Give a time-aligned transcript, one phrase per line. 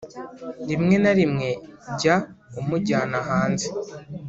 [0.69, 1.49] rimwe na rimwe
[1.99, 2.15] jya
[2.59, 3.67] umujyana hanze